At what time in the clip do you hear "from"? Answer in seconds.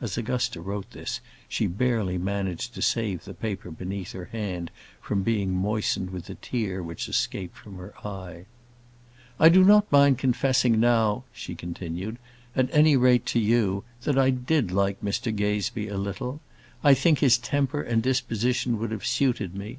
5.00-5.22, 7.56-7.76